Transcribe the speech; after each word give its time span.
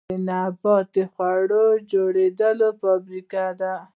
پاڼې 0.05 0.15
د 0.19 0.21
نبات 0.27 0.87
د 0.95 0.97
خوړو 1.13 1.65
جوړولو 1.91 2.67
فابریکې 2.81 3.47
دي 3.59 3.73